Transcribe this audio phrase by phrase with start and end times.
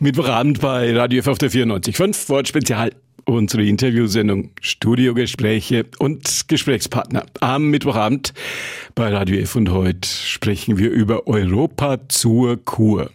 [0.00, 2.92] Mittwochabend bei Radio F auf der 94.5, Wortspezial.
[3.24, 7.26] Unsere Interviewsendung Studiogespräche und Gesprächspartner.
[7.40, 8.32] Am Mittwochabend
[8.94, 13.10] bei Radio F und heute sprechen wir über Europa zur Kur.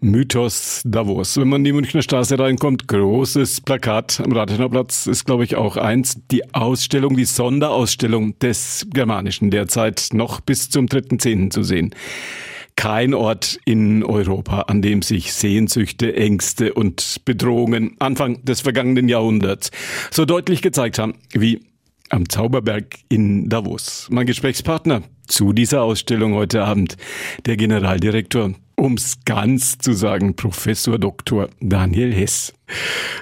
[0.00, 1.36] Mythos Davos.
[1.36, 5.76] Wenn man in die Münchner Straße reinkommt, großes Plakat am Rathenauplatz ist, glaube ich, auch
[5.76, 6.18] eins.
[6.30, 11.50] Die Ausstellung, die Sonderausstellung des Germanischen derzeit noch bis zum 3.10.
[11.50, 11.94] zu sehen.
[12.80, 19.70] Kein Ort in Europa, an dem sich Sehnsüchte, Ängste und Bedrohungen Anfang des vergangenen Jahrhunderts
[20.10, 21.60] so deutlich gezeigt haben wie
[22.08, 24.08] am Zauberberg in Davos.
[24.10, 26.96] Mein Gesprächspartner zu dieser Ausstellung heute Abend,
[27.44, 31.50] der Generaldirektor um's ganz zu sagen, Professor Dr.
[31.60, 32.54] Daniel Hess.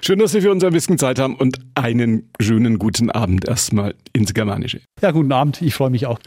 [0.02, 3.96] Schön, dass Sie für uns ein bisschen Zeit haben und einen schönen guten Abend erstmal
[4.12, 4.82] ins Germanische.
[5.02, 6.20] Ja, guten Abend, ich freue mich auch.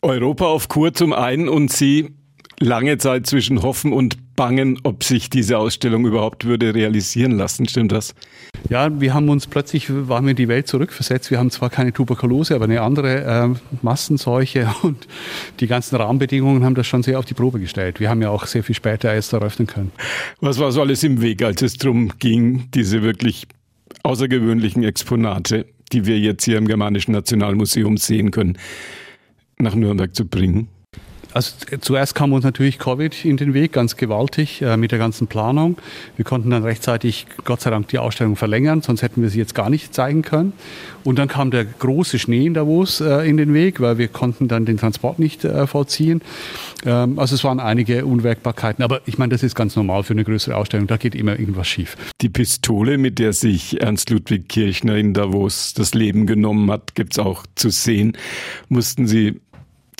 [0.00, 2.14] Europa auf Kur zum einen und Sie
[2.60, 7.68] lange Zeit zwischen Hoffen und Bangen, ob sich diese Ausstellung überhaupt würde realisieren lassen.
[7.68, 8.14] Stimmt das?
[8.68, 11.30] Ja, wir haben uns plötzlich, waren wir in die Welt zurückversetzt.
[11.30, 15.06] Wir haben zwar keine Tuberkulose, aber eine andere äh, Massenseuche und
[15.60, 18.00] die ganzen Rahmenbedingungen haben das schon sehr auf die Probe gestellt.
[18.00, 19.92] Wir haben ja auch sehr viel später erst eröffnen können.
[20.40, 23.46] Was war so alles im Weg, als es darum ging, diese wirklich
[24.02, 28.56] außergewöhnlichen Exponate, die wir jetzt hier im Germanischen Nationalmuseum sehen können,
[29.58, 30.68] nach Nürnberg zu bringen?
[31.34, 35.26] Also zuerst kam uns natürlich Covid in den Weg, ganz gewaltig äh, mit der ganzen
[35.26, 35.78] Planung.
[36.16, 39.54] Wir konnten dann rechtzeitig, Gott sei Dank, die Ausstellung verlängern, sonst hätten wir sie jetzt
[39.54, 40.52] gar nicht zeigen können.
[41.04, 44.48] Und dann kam der große Schnee in Davos äh, in den Weg, weil wir konnten
[44.48, 46.22] dann den Transport nicht äh, vollziehen.
[46.84, 50.24] Ähm, also es waren einige Unwägbarkeiten, aber ich meine, das ist ganz normal für eine
[50.24, 51.96] größere Ausstellung, da geht immer irgendwas schief.
[52.20, 57.18] Die Pistole, mit der sich Ernst Ludwig Kirchner in Davos das Leben genommen hat, gibt's
[57.18, 58.16] auch zu sehen.
[58.68, 59.40] Mussten Sie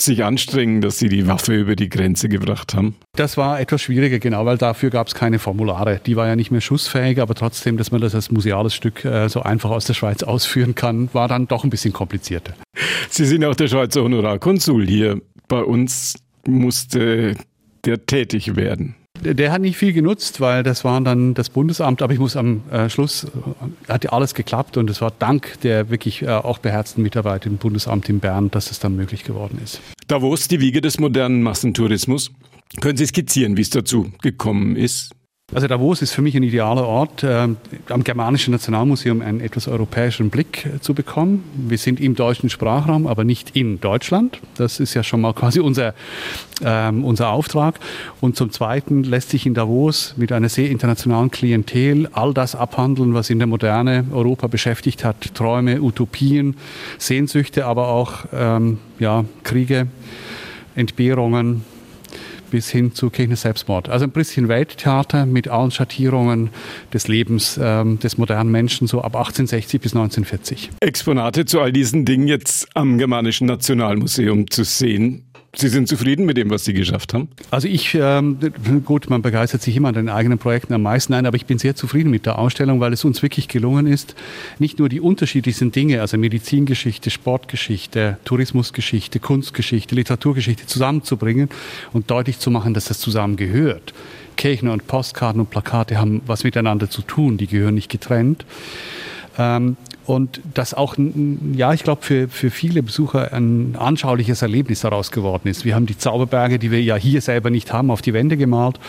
[0.05, 2.97] sich anstrengen, dass Sie die Waffe über die Grenze gebracht haben?
[3.17, 6.00] Das war etwas schwieriger, genau, weil dafür gab es keine Formulare.
[6.05, 9.28] Die war ja nicht mehr schussfähig, aber trotzdem, dass man das als museales Stück äh,
[9.28, 12.55] so einfach aus der Schweiz ausführen kann, war dann doch ein bisschen komplizierter.
[13.11, 15.21] Sie sind auch der Schweizer Honorarkonsul hier.
[15.49, 16.15] Bei uns
[16.47, 17.37] musste
[17.84, 18.94] der tätig werden.
[19.25, 22.62] Der hat nicht viel genutzt, weil das war dann das Bundesamt, aber ich muss am
[22.72, 26.59] äh, Schluss, äh, hat ja alles geklappt und es war dank der wirklich äh, auch
[26.59, 29.81] beherzten Mitarbeiter im Bundesamt in Bern, dass es dann möglich geworden ist.
[30.09, 32.32] Davos, die Wiege des modernen Massentourismus.
[32.81, 35.12] Können Sie skizzieren, wie es dazu gekommen ist?
[35.54, 37.46] Also Davos ist für mich ein idealer Ort, äh,
[37.90, 41.44] am Germanischen Nationalmuseum einen etwas europäischen Blick äh, zu bekommen.
[41.68, 44.40] Wir sind im deutschen Sprachraum, aber nicht in Deutschland.
[44.56, 45.92] Das ist ja schon mal quasi unser,
[46.64, 47.78] ähm, unser Auftrag.
[48.22, 53.12] Und zum Zweiten lässt sich in Davos mit einer sehr internationalen Klientel all das abhandeln,
[53.12, 55.34] was in der Moderne Europa beschäftigt hat.
[55.34, 56.56] Träume, Utopien,
[56.96, 59.88] Sehnsüchte, aber auch ähm, ja, Kriege,
[60.74, 61.62] Entbehrungen,
[62.52, 63.88] bis hin zu Kirchner Selbstmord.
[63.88, 66.50] Also ein bisschen Welttheater mit allen Schattierungen
[66.92, 70.70] des Lebens ähm, des modernen Menschen, so ab 1860 bis 1940.
[70.80, 75.24] Exponate zu all diesen Dingen jetzt am Germanischen Nationalmuseum zu sehen.
[75.54, 77.28] Sie sind zufrieden mit dem, was Sie geschafft haben?
[77.50, 78.38] Also ich, ähm,
[78.86, 81.58] gut, man begeistert sich immer an den eigenen Projekten am meisten, nein, aber ich bin
[81.58, 84.14] sehr zufrieden mit der Ausstellung, weil es uns wirklich gelungen ist,
[84.58, 91.50] nicht nur die unterschiedlichsten Dinge, also Medizingeschichte, Sportgeschichte, Tourismusgeschichte, Kunstgeschichte, Literaturgeschichte zusammenzubringen
[91.92, 93.92] und deutlich zu machen, dass das zusammengehört.
[94.36, 98.46] Kirchen und Postkarten und Plakate haben was miteinander zu tun, die gehören nicht getrennt.
[99.38, 99.76] Ähm,
[100.06, 100.96] und das auch,
[101.54, 105.64] ja, ich glaube, für, für viele Besucher ein anschauliches Erlebnis daraus geworden ist.
[105.64, 108.80] Wir haben die Zauberberge, die wir ja hier selber nicht haben, auf die Wände gemalt.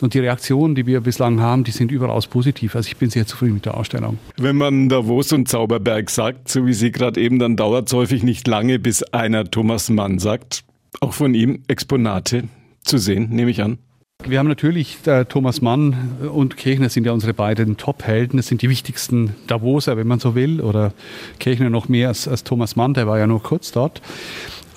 [0.00, 2.76] Und die Reaktionen, die wir bislang haben, die sind überaus positiv.
[2.76, 4.18] Also ich bin sehr zufrieden mit der Ausstellung.
[4.36, 8.22] Wenn man Davos und Zauberberg sagt, so wie Sie gerade eben, dann dauert es häufig
[8.22, 10.64] nicht lange, bis einer Thomas Mann sagt,
[11.00, 12.44] auch von ihm Exponate
[12.82, 13.78] zu sehen, nehme ich an.
[14.26, 18.36] Wir haben natürlich äh, Thomas Mann und Kirchner sind ja unsere beiden Top-Helden.
[18.36, 20.60] Das sind die wichtigsten Davoser, wenn man so will.
[20.60, 20.92] Oder
[21.38, 24.02] Kirchner noch mehr als, als Thomas Mann, der war ja nur kurz dort.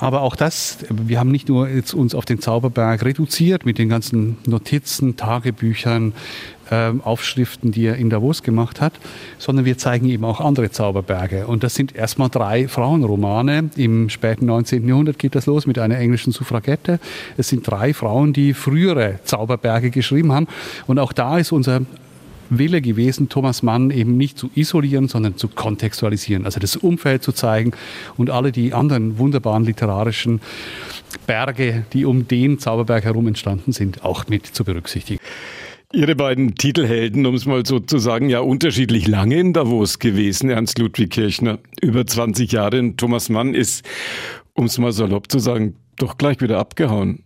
[0.03, 3.87] Aber auch das, wir haben nicht nur jetzt uns auf den Zauberberg reduziert mit den
[3.87, 6.11] ganzen Notizen, Tagebüchern,
[6.69, 8.91] äh, Aufschriften, die er in Davos gemacht hat,
[9.37, 11.47] sondern wir zeigen eben auch andere Zauberberge.
[11.47, 13.69] Und das sind erstmal drei Frauenromane.
[13.77, 14.85] Im späten 19.
[14.85, 16.99] Jahrhundert geht das los mit einer englischen Suffragette.
[17.37, 20.47] Es sind drei Frauen, die frühere Zauberberge geschrieben haben.
[20.85, 21.79] Und auch da ist unser
[22.57, 27.31] Wille gewesen, Thomas Mann eben nicht zu isolieren, sondern zu kontextualisieren, also das Umfeld zu
[27.31, 27.71] zeigen
[28.17, 30.41] und alle die anderen wunderbaren literarischen
[31.27, 35.19] Berge, die um den Zauberberg herum entstanden sind, auch mit zu berücksichtigen.
[35.93, 40.49] Ihre beiden Titelhelden, um es mal so zu sagen, ja unterschiedlich lange in Davos gewesen.
[40.49, 42.79] Ernst Ludwig Kirchner, über 20 Jahre.
[42.79, 43.85] Und Thomas Mann ist,
[44.53, 47.23] um es mal salopp zu sagen, doch gleich wieder abgehauen.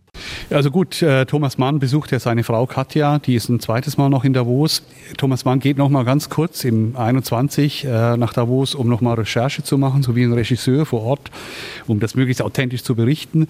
[0.50, 4.10] Also gut, äh, Thomas Mann besucht ja seine Frau Katja, die ist ein zweites Mal
[4.10, 4.84] noch in Davos.
[5.18, 9.14] Thomas Mann geht noch mal ganz kurz im 21 äh, nach Davos, um noch mal
[9.16, 11.32] Recherche zu machen, so wie ein Regisseur vor Ort,
[11.86, 13.48] um das möglichst authentisch zu berichten.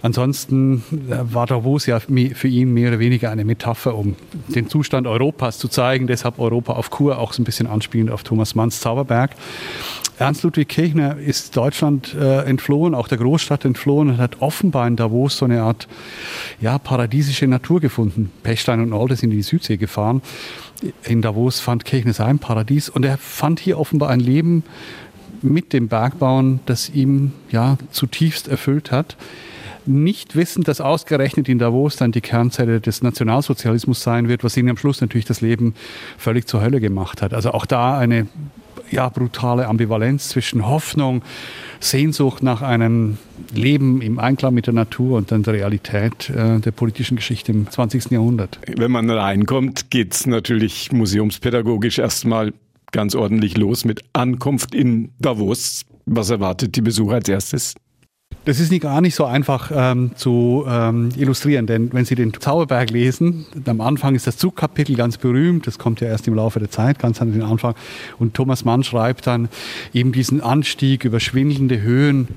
[0.00, 4.14] Ansonsten äh, war Davos ja für ihn mehr oder weniger eine Metapher, um
[4.48, 6.06] den Zustand Europas zu zeigen.
[6.06, 9.32] Deshalb Europa auf Kur, auch so ein bisschen anspielend auf Thomas Manns Zauberberg.
[10.18, 15.38] Ernst Ludwig Kirchner ist Deutschland entflohen, auch der Großstadt entflohen und hat offenbar in Davos
[15.38, 15.86] so eine Art
[16.60, 18.30] ja, paradiesische Natur gefunden.
[18.42, 20.22] Pechstein und Nolde sind in die Südsee gefahren.
[21.04, 24.64] In Davos fand Kirchner sein Paradies und er fand hier offenbar ein Leben
[25.42, 29.16] mit dem Bergbauen, das ihm ja zutiefst erfüllt hat
[29.88, 34.68] nicht wissend, dass ausgerechnet in Davos dann die Kernzelle des Nationalsozialismus sein wird, was ihnen
[34.68, 35.74] am Schluss natürlich das Leben
[36.18, 37.32] völlig zur Hölle gemacht hat.
[37.32, 38.26] Also auch da eine
[38.90, 41.22] ja, brutale Ambivalenz zwischen Hoffnung,
[41.80, 43.18] Sehnsucht nach einem
[43.54, 47.70] Leben im Einklang mit der Natur und dann der Realität äh, der politischen Geschichte im
[47.70, 48.10] 20.
[48.10, 48.58] Jahrhundert.
[48.66, 52.52] Wenn man reinkommt, geht es natürlich museumspädagogisch erstmal
[52.92, 55.84] ganz ordentlich los mit Ankunft in Davos.
[56.06, 57.74] Was erwartet die Besucher als erstes?
[58.44, 62.32] Das ist nicht gar nicht so einfach ähm, zu ähm, illustrieren, denn wenn Sie den
[62.32, 66.58] Zauberberg lesen, am Anfang ist das Zugkapitel ganz berühmt, das kommt ja erst im Laufe
[66.58, 67.74] der Zeit, ganz an den Anfang.
[68.18, 69.48] Und Thomas Mann schreibt dann
[69.92, 72.28] eben diesen Anstieg über schwindelnde Höhen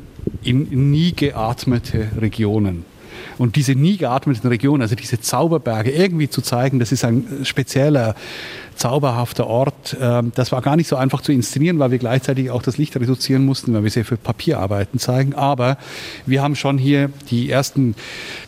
[0.44, 2.86] in nie geatmete Regionen.
[3.38, 8.15] Und diese nie geatmeten Regionen, also diese Zauberberge, irgendwie zu zeigen, das ist ein spezieller
[8.81, 9.95] zauberhafter Ort.
[10.01, 12.95] Ähm, das war gar nicht so einfach zu inszenieren, weil wir gleichzeitig auch das Licht
[12.95, 15.36] reduzieren mussten, weil wir sehr viel Papierarbeiten zeigen.
[15.36, 15.78] Aber
[16.25, 17.95] wir haben schon hier die ersten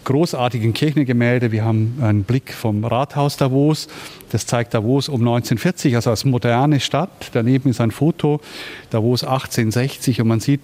[0.05, 1.51] großartigen Kirchengemälde.
[1.51, 3.87] Wir haben einen Blick vom Rathaus Davos.
[4.33, 7.29] Das zeigt Davos um 1940, also als moderne Stadt.
[7.33, 8.41] Daneben ist ein Foto,
[8.89, 10.61] Davos 1860 und man sieht,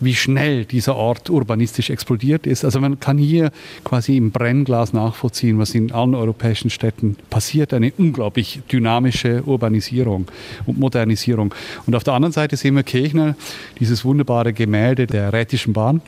[0.00, 2.64] wie schnell dieser Ort urbanistisch explodiert ist.
[2.64, 3.50] Also man kann hier
[3.84, 7.74] quasi im Brennglas nachvollziehen, was in allen europäischen Städten passiert.
[7.74, 10.26] Eine unglaublich dynamische Urbanisierung
[10.64, 11.54] und Modernisierung.
[11.86, 13.36] Und auf der anderen Seite sehen wir Kirchner,
[13.78, 16.00] dieses wunderbare Gemälde der Rätischen Bahn,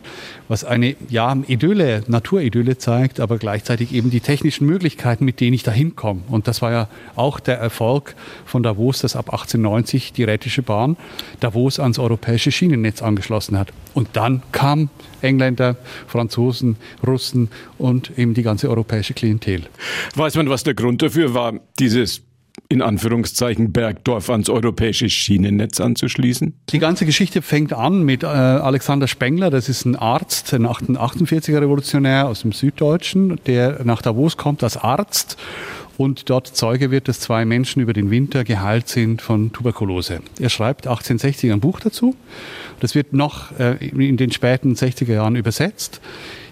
[0.49, 5.62] was eine ja, Idylle, Naturidylle zeigt, aber gleichzeitig eben die technischen Möglichkeiten, mit denen ich
[5.62, 6.23] da hinkomme.
[6.29, 8.14] Und das war ja auch der Erfolg
[8.44, 10.96] von Davos, dass ab 1890 die Rätische Bahn
[11.40, 13.72] Davos ans europäische Schienennetz angeschlossen hat.
[13.94, 14.90] Und dann kamen
[15.20, 15.76] Engländer,
[16.06, 16.76] Franzosen,
[17.06, 19.62] Russen und eben die ganze europäische Klientel.
[20.14, 22.22] Weiß man, was der Grund dafür war, dieses
[22.69, 26.55] in Anführungszeichen Bergdorf ans europäische Schienennetz anzuschließen?
[26.70, 31.60] Die ganze Geschichte fängt an mit äh, Alexander Spengler, das ist ein Arzt, ein 48er
[31.60, 35.37] Revolutionär aus dem Süddeutschen, der nach Davos kommt als Arzt
[36.02, 40.20] und dort Zeuge wird, dass zwei Menschen über den Winter geheilt sind von Tuberkulose.
[40.40, 42.16] Er schreibt 1860 ein Buch dazu.
[42.81, 46.00] Das wird noch äh, in den späten 60er Jahren übersetzt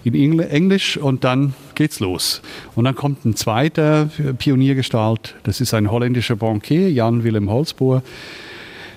[0.05, 2.41] in Englisch und dann geht's los.
[2.75, 4.09] Und dann kommt ein zweiter
[4.39, 8.03] Pioniergestalt, das ist ein holländischer Bankier, Jan Willem Holzboer.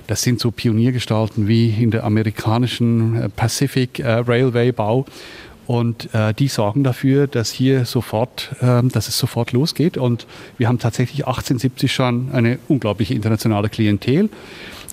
[0.07, 5.06] Das sind so Pioniergestalten wie in der amerikanischen äh, Pacific äh, Railway Bau.
[5.65, 9.98] Und äh, die sorgen dafür, dass hier sofort, äh, dass es sofort losgeht.
[9.98, 10.27] Und
[10.57, 14.30] wir haben tatsächlich 1870 schon eine unglaubliche internationale Klientel.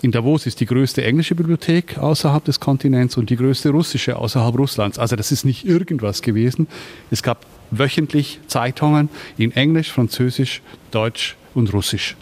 [0.02, 4.56] In Davos ist die größte englische Bibliothek außerhalb des Kontinents und die größte russische außerhalb
[4.56, 4.98] Russlands.
[4.98, 6.68] Also das ist nicht irgendwas gewesen.
[7.10, 12.16] Es gab wöchentlich Zeitungen in Englisch, Französisch, Deutsch und Russisch.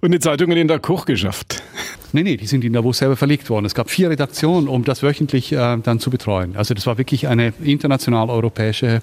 [0.00, 1.62] Und die Zeitungen in der Koch geschafft?
[2.12, 3.64] Nee, nee, die sind in Davos selber verlegt worden.
[3.64, 6.56] Es gab vier Redaktionen, um das wöchentlich äh, dann zu betreuen.
[6.56, 9.02] Also das war wirklich eine international-europäische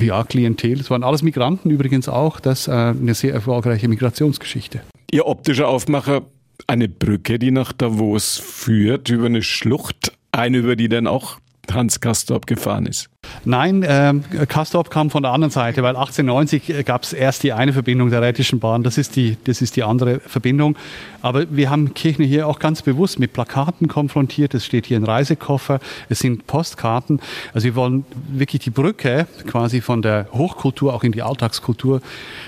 [0.00, 0.80] ja, Klientel.
[0.80, 2.40] Es waren alles Migranten übrigens auch.
[2.40, 4.80] Das äh, eine sehr erfolgreiche Migrationsgeschichte.
[5.10, 6.22] Ihr optischer Aufmacher,
[6.66, 11.38] eine Brücke, die nach Davos führt, über eine Schlucht, eine, über die dann auch
[11.70, 13.08] Hans Kastorp gefahren ist.
[13.44, 14.14] Nein, äh,
[14.48, 18.22] Kastorp kam von der anderen Seite, weil 1890 gab es erst die eine Verbindung der
[18.22, 20.76] Rätischen Bahn, das ist, die, das ist die andere Verbindung.
[21.22, 25.04] Aber wir haben Kirchner hier auch ganz bewusst mit Plakaten konfrontiert, es steht hier ein
[25.04, 27.20] Reisekoffer, es sind Postkarten.
[27.52, 32.00] Also wir wollen wirklich die Brücke quasi von der Hochkultur auch in die Alltagskultur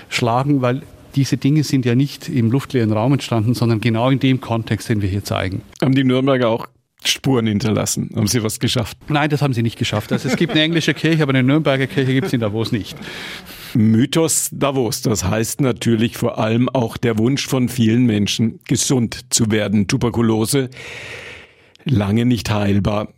[0.09, 0.81] schlagen, weil
[1.15, 5.01] diese Dinge sind ja nicht im luftleeren Raum entstanden, sondern genau in dem Kontext, den
[5.01, 5.63] wir hier zeigen.
[5.81, 6.67] Haben die Nürnberger auch
[7.03, 8.09] Spuren hinterlassen?
[8.15, 8.97] Haben Sie was geschafft?
[9.07, 10.11] Nein, das haben sie nicht geschafft.
[10.11, 12.97] Also es gibt eine englische Kirche, aber eine Nürnberger Kirche gibt es in Davos nicht.
[13.73, 19.51] Mythos Davos, das heißt natürlich vor allem auch der Wunsch von vielen Menschen, gesund zu
[19.51, 19.87] werden.
[19.87, 20.69] Tuberkulose,
[21.85, 23.09] lange nicht heilbar.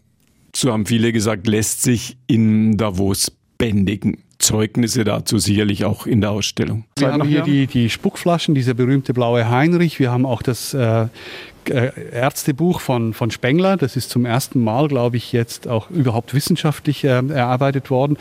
[0.55, 4.23] So haben viele gesagt, lässt sich in Davos bändigen.
[4.39, 6.85] Zeugnisse dazu sicherlich auch in der Ausstellung.
[6.97, 9.99] Wir haben hier die, die Spuckflaschen, dieser berühmte blaue Heinrich.
[9.99, 11.07] Wir haben auch das äh, äh,
[11.69, 13.77] Ärztebuch von, von Spengler.
[13.77, 18.17] Das ist zum ersten Mal, glaube ich, jetzt auch überhaupt wissenschaftlich äh, erarbeitet worden.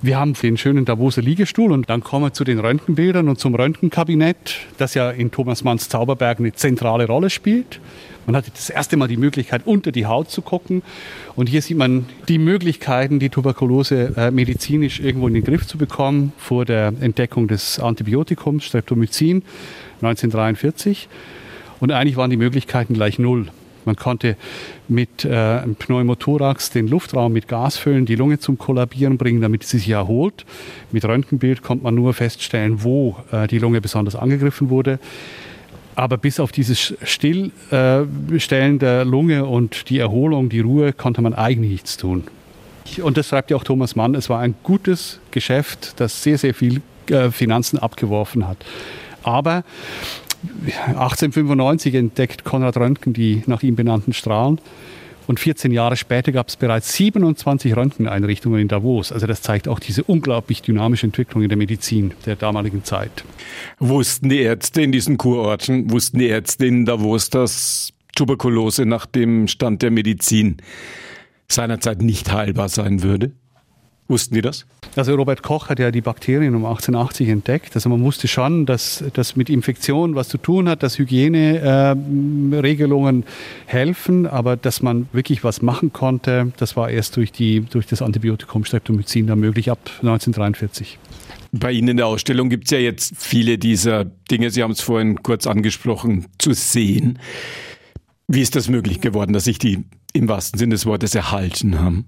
[0.00, 3.54] Wir haben den schönen Davoser Liegestuhl und dann kommen wir zu den Röntgenbildern und zum
[3.54, 7.80] Röntgenkabinett, das ja in Thomas Manns Zauberberg eine zentrale Rolle spielt.
[8.26, 10.82] Man hatte das erste Mal die Möglichkeit, unter die Haut zu gucken.
[11.34, 15.76] Und hier sieht man die Möglichkeiten, die Tuberkulose äh, medizinisch irgendwo in den Griff zu
[15.76, 19.42] bekommen, vor der Entdeckung des Antibiotikums Streptomycin
[20.02, 21.08] 1943.
[21.82, 23.48] Und eigentlich waren die Möglichkeiten gleich null.
[23.84, 24.36] Man konnte
[24.86, 29.78] mit äh, Pneumothorax den Luftraum mit Gas füllen, die Lunge zum Kollabieren bringen, damit sie
[29.78, 30.46] sich erholt.
[30.92, 35.00] Mit Röntgenbild konnte man nur feststellen, wo äh, die Lunge besonders angegriffen wurde.
[35.96, 41.72] Aber bis auf dieses Stillstellen der Lunge und die Erholung, die Ruhe, konnte man eigentlich
[41.72, 42.22] nichts tun.
[43.02, 46.54] Und das schreibt ja auch Thomas Mann, es war ein gutes Geschäft, das sehr, sehr
[46.54, 48.58] viel äh, Finanzen abgeworfen hat.
[49.24, 49.64] Aber
[50.42, 54.60] 1895 entdeckt Konrad Röntgen die nach ihm benannten Strahlen.
[55.26, 59.12] Und 14 Jahre später gab es bereits 27 Röntgeneinrichtungen in Davos.
[59.12, 63.24] Also das zeigt auch diese unglaublich dynamische Entwicklung in der Medizin der damaligen Zeit.
[63.78, 69.46] Wussten die Ärzte in diesen Kurorten, wussten die Ärzte in Davos, dass Tuberkulose nach dem
[69.48, 70.56] Stand der Medizin
[71.48, 73.32] seinerzeit nicht heilbar sein würde?
[74.08, 74.66] Wussten die das?
[74.94, 77.74] Also Robert Koch hat ja die Bakterien um 1880 entdeckt.
[77.74, 83.26] Also man wusste schon, dass das mit Infektionen was zu tun hat, dass Hygieneregelungen äh,
[83.66, 88.02] helfen, aber dass man wirklich was machen konnte, das war erst durch, die, durch das
[88.02, 90.98] Antibiotikum Streptomycin dann möglich ab 1943.
[91.52, 94.80] Bei Ihnen in der Ausstellung gibt es ja jetzt viele dieser Dinge, Sie haben es
[94.80, 97.18] vorhin kurz angesprochen, zu sehen.
[98.34, 99.84] Wie ist das möglich geworden, dass sich die
[100.14, 102.06] im wahrsten Sinne des Wortes erhalten haben.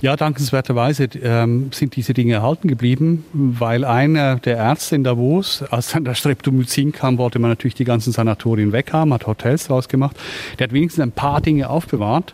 [0.00, 5.90] Ja, dankenswerterweise ähm, sind diese Dinge erhalten geblieben, weil einer der Ärzte in Davos, als
[5.90, 10.16] dann der Streptomycin kam, wollte man natürlich die ganzen Sanatorien weghaben, hat Hotels draus gemacht.
[10.58, 12.32] Der hat wenigstens ein paar Dinge aufbewahrt.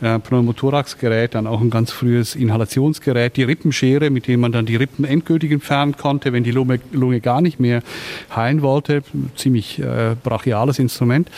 [0.00, 4.76] Äh, Pneumothorax-Gerät, dann auch ein ganz frühes Inhalationsgerät, die Rippenschere, mit dem man dann die
[4.76, 7.82] Rippen endgültig entfernen konnte, wenn die Lunge, Lunge gar nicht mehr
[8.34, 9.02] heilen wollte.
[9.36, 11.30] Ziemlich äh, brachiales Instrument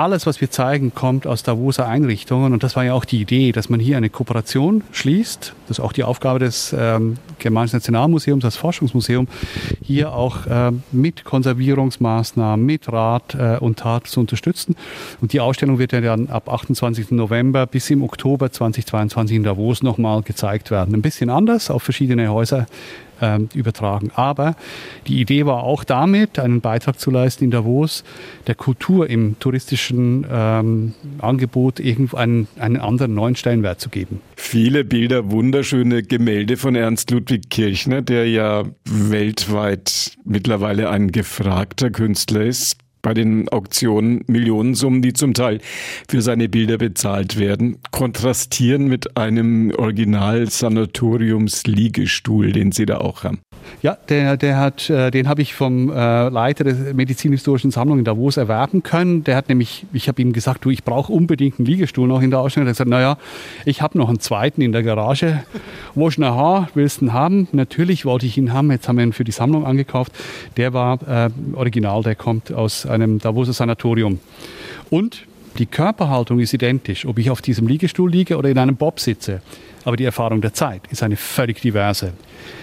[0.00, 2.52] alles, was wir zeigen, kommt aus Davoser Einrichtungen.
[2.52, 5.54] Und das war ja auch die Idee, dass man hier eine Kooperation schließt.
[5.68, 9.28] Das ist auch die Aufgabe des ähm, Germanischen Nationalmuseums, das Forschungsmuseum,
[9.82, 14.74] hier auch äh, mit Konservierungsmaßnahmen, mit Rat äh, und Tat zu unterstützen.
[15.20, 17.10] Und die Ausstellung wird ja dann ab 28.
[17.10, 20.94] November bis im Oktober 2022 in Davos nochmal gezeigt werden.
[20.94, 22.66] Ein bisschen anders, auf verschiedene Häuser
[23.20, 24.10] ähm, übertragen.
[24.14, 24.56] Aber
[25.06, 28.04] die Idee war auch damit, einen Beitrag zu leisten in Davos,
[28.46, 34.20] der Kultur im touristischen ähm, Angebot irgendeinen einen anderen neuen Stellenwert zu geben.
[34.36, 42.42] Viele Bilder, wunderschöne Gemälde von Ernst Ludwig Kirchner, der ja weltweit mittlerweile ein gefragter Künstler
[42.42, 45.60] ist bei den Auktionen Millionensummen, die zum Teil
[46.08, 53.40] für seine Bilder bezahlt werden, kontrastieren mit einem Original-Sanatoriums-Liegestuhl, den Sie da auch haben.
[53.82, 58.04] Ja, der, der hat, äh, den habe ich vom äh, Leiter der medizinhistorischen Sammlung in
[58.04, 59.24] Davos erwerben können.
[59.24, 62.30] Der hat nämlich, ich habe ihm gesagt, du, ich brauche unbedingt einen Liegestuhl noch in
[62.30, 62.66] der Ausstellung.
[62.66, 63.16] Er hat gesagt, naja,
[63.64, 65.44] ich habe noch einen zweiten in der Garage.
[65.94, 67.48] Wo ich aha, willst du ihn haben?
[67.52, 68.70] Natürlich wollte ich ihn haben.
[68.70, 70.12] Jetzt haben wir ihn für die Sammlung angekauft.
[70.56, 74.18] Der war äh, original, der kommt aus einem Davoser Sanatorium.
[74.90, 75.24] Und
[75.58, 79.42] die Körperhaltung ist identisch, ob ich auf diesem Liegestuhl liege oder in einem Bob sitze.
[79.84, 82.12] Aber die Erfahrung der Zeit ist eine völlig diverse.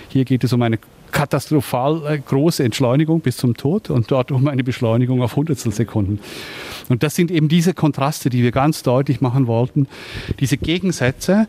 [0.10, 0.80] Hier geht es um eine
[1.12, 6.20] katastrophal äh, große Entschleunigung bis zum Tod und dort um eine Beschleunigung auf Hundertstelsekunden.
[6.90, 9.88] Und das sind eben diese Kontraste, die wir ganz deutlich machen wollten,
[10.40, 11.48] diese Gegensätze,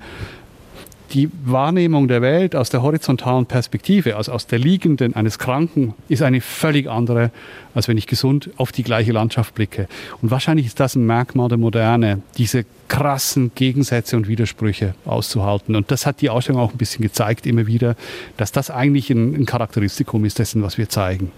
[1.12, 6.22] die Wahrnehmung der Welt aus der horizontalen Perspektive, also aus der liegenden eines Kranken, ist
[6.22, 7.30] eine völlig andere,
[7.74, 9.88] als wenn ich gesund auf die gleiche Landschaft blicke.
[10.22, 15.76] Und wahrscheinlich ist das ein Merkmal der Moderne, diese krassen Gegensätze und Widersprüche auszuhalten.
[15.76, 17.96] Und das hat die Ausstellung auch ein bisschen gezeigt, immer wieder,
[18.36, 21.30] dass das eigentlich ein, ein Charakteristikum ist dessen, was wir zeigen.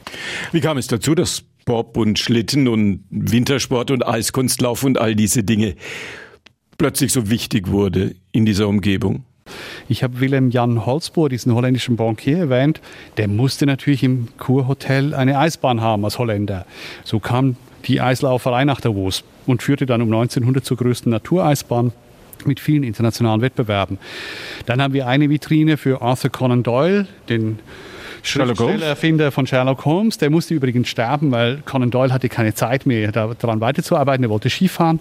[0.53, 5.45] Wie kam es dazu, dass Bob und Schlitten und Wintersport und Eiskunstlauf und all diese
[5.45, 5.77] Dinge
[6.79, 9.25] plötzlich so wichtig wurde in dieser Umgebung?
[9.91, 12.81] Ich habe Willem Jan Holzbohr, diesen holländischen Bankier, erwähnt.
[13.17, 16.65] Der musste natürlich im Kurhotel eine Eisbahn haben als Holländer.
[17.03, 17.57] So kam
[17.87, 21.93] die Eislauferei nach Davos und führte dann um 1900 zur größten Natureisbahn
[22.45, 23.99] mit vielen internationalen Wettbewerben.
[24.67, 27.59] Dann haben wir eine Vitrine für Arthur Conan Doyle, den
[28.23, 30.19] Schriftstellerfinder von Sherlock Holmes.
[30.19, 34.23] Der musste übrigens sterben, weil Conan Doyle hatte keine Zeit mehr daran weiterzuarbeiten.
[34.23, 35.01] Er wollte Skifahren.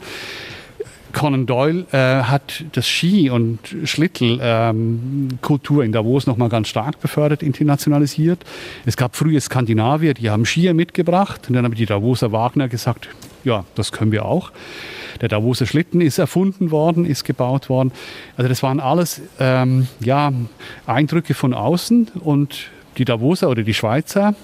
[1.14, 7.44] Conan Doyle äh, hat das Ski- und Schlittelkultur ähm, in Davos nochmal ganz stark befördert,
[7.44, 8.44] internationalisiert.
[8.86, 13.10] Es gab frühe Skandinavier, die haben Skier mitgebracht und dann haben die Davoser Wagner gesagt,
[13.44, 14.52] Ja, das können wir auch.
[15.22, 17.92] Der Davoser Schlitten ist erfunden worden, ist gebaut worden.
[18.38, 20.32] Also das waren alles ähm, ja,
[20.86, 24.36] Eindrücke von außen und die Davoser oder die Schweizer,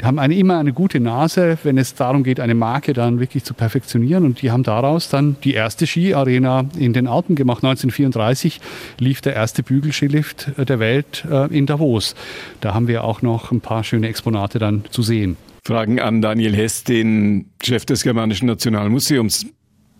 [0.00, 3.44] die haben eine, immer eine gute Nase, wenn es darum geht, eine Marke dann wirklich
[3.44, 4.24] zu perfektionieren.
[4.24, 7.62] Und die haben daraus dann die erste Skiarena in den Alpen gemacht.
[7.62, 8.60] 1934
[8.98, 12.14] lief der erste Bügelskilift der Welt äh, in Davos.
[12.60, 15.36] Da haben wir auch noch ein paar schöne Exponate dann zu sehen.
[15.64, 19.46] Fragen an Daniel Hess, den Chef des Germanischen Nationalmuseums.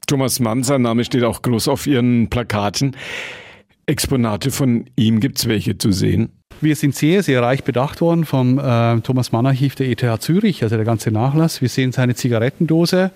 [0.07, 2.97] Thomas Mann, sein Name steht auch groß auf Ihren Plakaten.
[3.85, 6.31] Exponate von ihm, gibt es welche zu sehen?
[6.61, 10.65] Wir sind sehr, sehr reich bedacht worden vom äh, Thomas Mann Archiv der ETH Zürich,
[10.65, 11.61] also der ganze Nachlass.
[11.61, 13.13] Wir sehen seine Zigarettendose.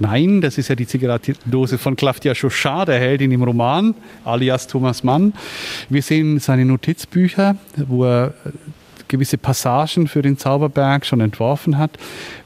[0.00, 5.04] Nein, das ist ja die Zigarettendose von Claudia Chauchat, der Heldin im Roman, alias Thomas
[5.04, 5.32] Mann.
[5.90, 7.54] Wir sehen seine Notizbücher,
[7.86, 8.34] wo er
[9.12, 11.92] gewisse Passagen für den Zauberberg schon entworfen hat.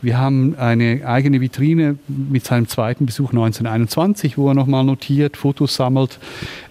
[0.02, 5.75] Wir haben eine eigene Vitrine mit seinem zweiten Besuch 1921, wo er nochmal notiert, Fotos
[5.76, 6.18] sammelt.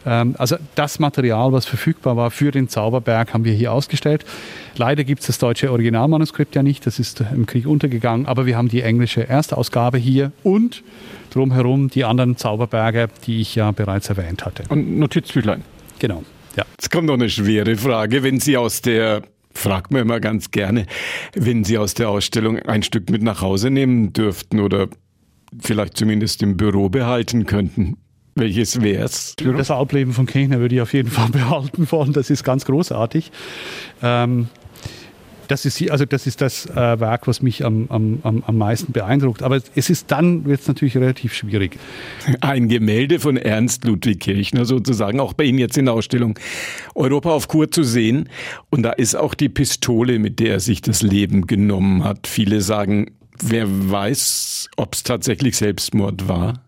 [0.05, 4.25] Ähm, also das Material, was verfügbar war für den Zauberberg, haben wir hier ausgestellt.
[4.77, 8.57] Leider gibt es das deutsche Originalmanuskript ja nicht, das ist im Krieg untergegangen, aber wir
[8.57, 10.83] haben die englische Erstausgabe hier und
[11.31, 14.63] drumherum die anderen Zauberberge, die ich ja bereits erwähnt hatte.
[14.69, 15.63] Und Notizbüchlein.
[15.99, 16.23] Genau.
[16.55, 16.63] Ja.
[16.71, 18.23] Jetzt kommt noch eine schwere Frage.
[18.23, 19.23] Wenn Sie aus der
[19.55, 20.85] fragt man immer ganz gerne,
[21.33, 24.89] wenn Sie aus der Ausstellung ein Stück mit nach Hause nehmen dürften oder
[25.59, 27.97] vielleicht zumindest im Büro behalten könnten.
[28.35, 29.35] Welches wäre es?
[29.37, 32.11] Das Alpleben von Kirchner würde ich auf jeden Fall behalten wollen.
[32.11, 33.31] Das ist ganz großartig.
[34.03, 34.49] Ähm,
[35.47, 39.43] das ist, also das, ist das äh, Werk, was mich am, am, am meisten beeindruckt.
[39.43, 41.77] Aber es ist dann wird es natürlich relativ schwierig.
[42.41, 46.37] Ein Gemälde von Ernst Ludwig Kirchner sozusagen, auch bei Ihnen jetzt in der Ausstellung
[46.93, 48.29] Europa auf Kur zu sehen.
[48.69, 52.27] Und da ist auch die Pistole, mit der er sich das Leben genommen hat.
[52.27, 53.11] Viele sagen,
[53.41, 56.65] wer weiß, ob es tatsächlich Selbstmord war.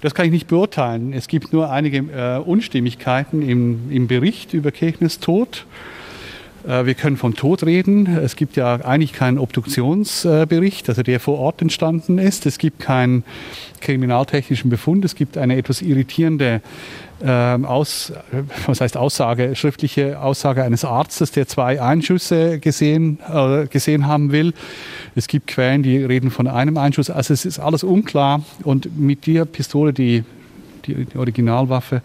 [0.00, 1.12] Das kann ich nicht beurteilen.
[1.12, 5.66] Es gibt nur einige äh, Unstimmigkeiten im, im Bericht über Kirchners Tod.
[6.66, 8.06] Äh, wir können vom Tod reden.
[8.06, 12.46] Es gibt ja eigentlich keinen Obduktionsbericht, also der vor Ort entstanden ist.
[12.46, 13.24] Es gibt keinen
[13.80, 15.04] kriminaltechnischen Befund.
[15.04, 16.62] Es gibt eine etwas irritierende
[17.22, 18.12] ähm, Aus,
[18.66, 24.52] was heißt Aussage, schriftliche Aussage eines Arztes, der zwei Einschüsse gesehen, äh, gesehen haben will.
[25.14, 27.10] Es gibt Quellen, die reden von einem Einschuss.
[27.10, 28.42] Also es ist alles unklar.
[28.62, 30.24] Und mit der Pistole, die,
[30.86, 32.02] die, die Originalwaffe,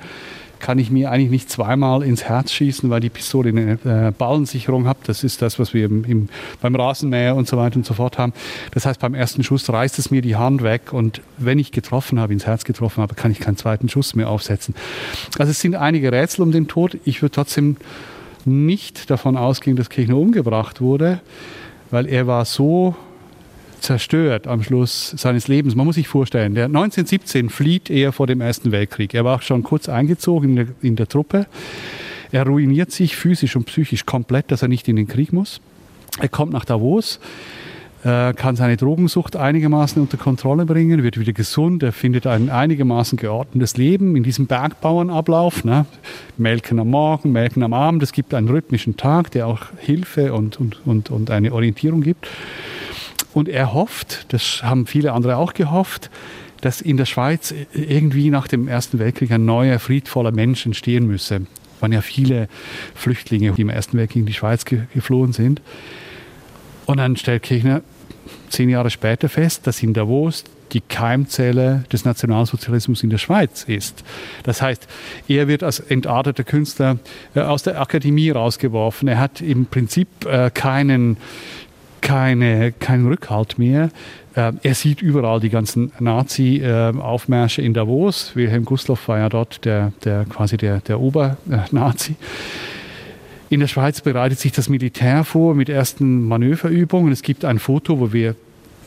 [0.60, 4.88] kann ich mir eigentlich nicht zweimal ins Herz schießen, weil die Pistole eine äh, Ballensicherung
[4.88, 4.98] hat.
[5.06, 6.30] Das ist das, was wir im, im,
[6.62, 8.34] beim Rasenmäher und so weiter und so fort haben.
[8.72, 12.20] Das heißt, beim ersten Schuss reißt es mir die Hand weg und wenn ich getroffen
[12.20, 14.76] habe, ins Herz getroffen habe, kann ich keinen zweiten Schuss mehr aufsetzen.
[15.38, 16.98] Also es sind einige Rätsel um den Tod.
[17.06, 17.78] Ich würde trotzdem
[18.46, 21.22] nicht davon ausgehen, dass Kirchner umgebracht wurde,
[21.92, 22.96] weil er war so
[23.82, 25.76] zerstört am Schluss seines Lebens.
[25.76, 29.14] Man muss sich vorstellen, der 1917 flieht er vor dem Ersten Weltkrieg.
[29.14, 31.48] Er war schon kurz eingezogen in der, in der Truppe.
[32.32, 35.62] Er ruiniert sich physisch und psychisch komplett, dass er nicht in den Krieg muss.
[36.20, 37.20] Er kommt nach Davos,
[38.04, 43.18] äh, kann seine Drogensucht einigermaßen unter Kontrolle bringen, wird wieder gesund, er findet ein einigermaßen
[43.18, 45.64] geordnetes Leben in diesem Bergbauernablauf.
[45.64, 45.86] Ne?
[46.38, 48.04] Melken am Morgen, Melken am Abend.
[48.04, 52.28] Es gibt einen rhythmischen Tag, der auch Hilfe und, und, und, und eine Orientierung gibt.
[53.34, 56.10] Und er hofft, das haben viele andere auch gehofft,
[56.62, 61.42] dass in der Schweiz irgendwie nach dem Ersten Weltkrieg ein neuer, friedvoller Mensch entstehen müsse.
[61.76, 62.50] Es waren ja viele
[62.96, 65.62] Flüchtlinge, die im Ersten Weltkrieg in die Schweiz ge geflohen sind.
[66.86, 67.82] Und dann stellt Kirchner
[68.50, 74.04] zehn Jahre später fest, dass in Davos die Keimzelle des Nationalsozialismus in der Schweiz ist.
[74.44, 74.88] Das heißt,
[75.28, 77.00] er wird als entarteter Künstler
[77.36, 79.08] äh, aus der Akademie rausgeworfen.
[79.08, 81.18] Er hat im Prinzip äh, keinen
[82.02, 83.90] keine, keinen Rückhalt mehr.
[84.36, 88.36] Äh, er sieht überall die ganzen Nazi-Aufmärsche in Davos.
[88.36, 92.16] Wilhelm Gustloff war ja dort der, der quasi der, der Obernazi.
[93.50, 97.12] In der Schweiz bereitet sich das Militär vor mit ersten Manöverübungen.
[97.12, 98.36] Es gibt ein Foto, wo wir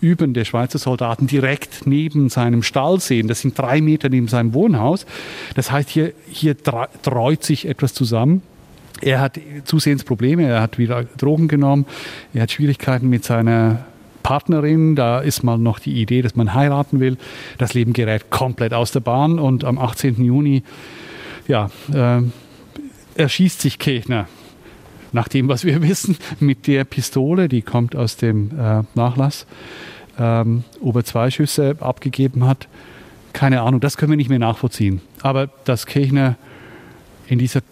[0.01, 3.29] übende Schweizer Soldaten direkt neben seinem Stall sehen.
[3.29, 5.07] Das sind drei Meter neben seinem Wohnhaus.
[5.55, 8.43] Das heißt, hier, hier treut sich etwas zusammen.
[9.03, 11.87] Er hat zusehends Probleme, er hat wieder Drogen genommen,
[12.33, 13.85] er hat Schwierigkeiten mit seiner
[14.23, 17.17] Partnerin, da ist mal noch die Idee, dass man heiraten will.
[17.59, 20.23] Das Leben gerät komplett aus der Bahn und am 18.
[20.23, 20.63] Juni,
[21.49, 22.23] ja, äh,
[23.17, 24.29] erschießt sich Kirchner,
[25.11, 29.47] nach dem, was wir wissen, mit der Pistole, die kommt aus dem äh, Nachlass,
[30.17, 32.69] ähm, ob er zwei Schüsse abgegeben hat.
[33.33, 35.01] Keine Ahnung, das können wir nicht mehr nachvollziehen.
[35.23, 36.37] Aber dass Kirchner
[37.27, 37.63] in dieser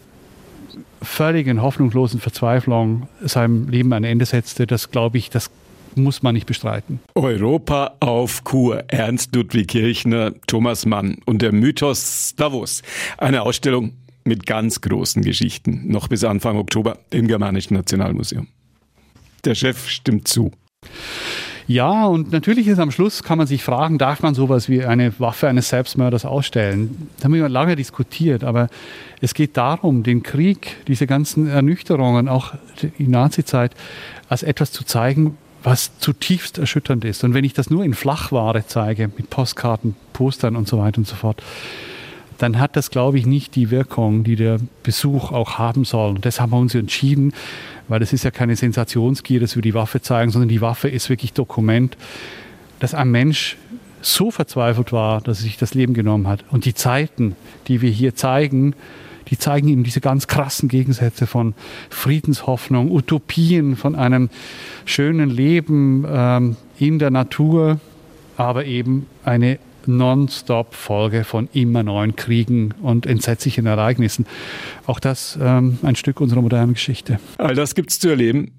[1.02, 5.50] völligen hoffnungslosen Verzweiflung seinem Leben ein Ende setzte, das glaube ich, das
[5.96, 7.00] muss man nicht bestreiten.
[7.14, 8.85] Europa auf Kur.
[8.88, 12.83] Ernst Ludwig Kirchner, Thomas Mann und der Mythos Davos.
[13.18, 13.92] Eine Ausstellung
[14.24, 15.83] mit ganz großen Geschichten.
[15.87, 18.46] Noch bis Anfang Oktober im Germanischen Nationalmuseum.
[19.44, 20.52] Der Chef stimmt zu.
[21.70, 25.12] Ja, und natürlich ist am Schluss, kann man sich fragen, darf man sowas wie eine
[25.20, 27.09] Waffe eines Selbstmörders ausstellen?
[27.18, 28.68] Da haben wir lange diskutiert, aber
[29.20, 32.54] es geht darum, den Krieg, diese ganzen Ernüchterungen, auch
[32.98, 33.70] die Nazizeit,
[34.28, 37.22] als etwas zu zeigen, was zutiefst erschütternd ist.
[37.22, 41.06] Und wenn ich das nur in Flachware zeige, mit Postkarten, Postern und so weiter und
[41.06, 41.40] so fort,
[42.40, 46.14] dann hat das, glaube ich, nicht die Wirkung, die der Besuch auch haben soll.
[46.14, 47.35] Und das haben wir uns entschieden,
[47.87, 51.11] weil es ist ja keine Sensationsgier, dass wir die Waffe zeigen, sondern die Waffe ist
[51.11, 51.98] wirklich Dokument,
[52.79, 53.59] dass ein Mensch
[54.00, 56.44] so verzweifelt war, dass er sich das Leben genommen hat.
[56.50, 57.37] Und die Zeiten,
[57.68, 58.74] die wir hier zeigen,
[59.29, 61.55] die zeigen ihm diese ganz krassen Gegensätze von
[61.90, 64.31] Friedenshoffnung, Utopien, von einem
[64.87, 67.79] schönen Leben ähm, in der Natur,
[68.38, 74.27] aber eben eine Non-Stop-Folge von immer neuen Kriegen und entsetzlichen Ereignissen.
[74.87, 77.19] Auch das ähm, ein Stück unserer modernen Geschichte.
[77.38, 78.53] All das gibt es zu erleben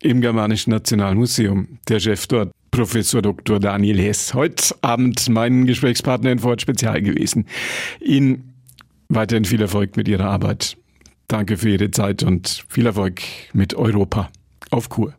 [0.00, 1.78] im Germanischen Nationalmuseum.
[1.88, 3.58] Der Chef dort, Professor Dr.
[3.58, 7.46] Daniel Hess, heute Abend mein Gesprächspartner in Ford Spezial gewesen.
[8.00, 8.54] Ihnen
[9.08, 10.76] weiterhin viel Erfolg mit Ihrer Arbeit.
[11.28, 14.28] Danke für Ihre Zeit und viel Erfolg mit Europa
[14.70, 15.14] auf Kur.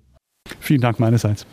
[0.60, 1.46] Vielen Dank meinerseits.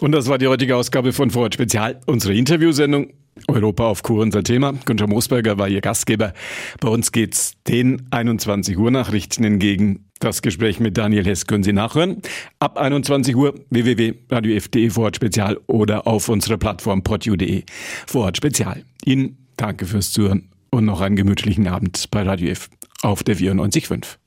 [0.00, 3.12] Und das war die heutige Ausgabe von Vorort Spezial, unsere Interviewsendung.
[3.48, 4.72] Europa auf Kur unser Thema.
[4.84, 6.32] Günther Moosberger war Ihr Gastgeber.
[6.80, 10.06] Bei uns geht's den 21 Uhr Nachrichten entgegen.
[10.18, 12.20] Das Gespräch mit Daniel Hess können Sie nachhören.
[12.58, 17.64] Ab 21 Uhr www.radiof.de Vorort Spezial oder auf unserer Plattform podu.de
[18.06, 18.84] Vorort Spezial.
[19.04, 22.68] Ihnen danke fürs Zuhören und noch einen gemütlichen Abend bei Radio F
[23.02, 24.19] auf der 94.5.